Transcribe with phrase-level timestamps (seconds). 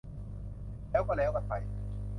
[0.89, 1.53] แล้วก็แล้วกันไป